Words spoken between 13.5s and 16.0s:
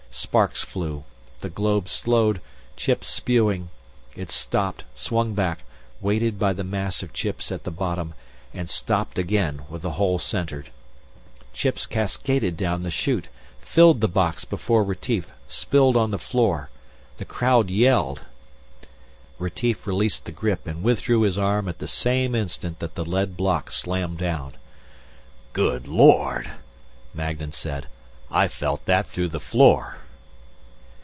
filled the box before Retief, spilled